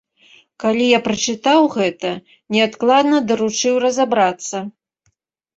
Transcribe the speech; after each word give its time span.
Калі 0.61 0.85
я 0.91 0.99
прачытаў 1.07 1.61
гэта, 1.75 2.11
неадкладна 2.57 3.21
даручыў 3.33 3.75
разабрацца. 3.85 4.57